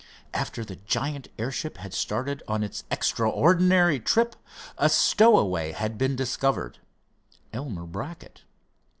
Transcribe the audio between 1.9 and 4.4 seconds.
started on its extraordinary trip,